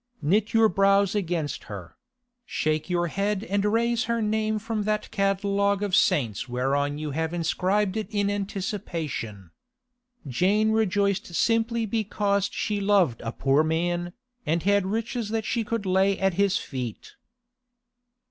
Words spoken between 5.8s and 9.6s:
of saints whereon you have inscribed it in anticipation.